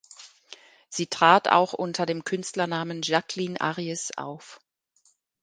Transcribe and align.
Sie 0.89 1.05
trat 1.05 1.47
auch 1.47 1.73
unter 1.73 2.07
dem 2.07 2.23
Künstlernamen 2.23 3.03
Jacqueline 3.03 3.61
Aries 3.61 4.09
auf. 4.17 4.59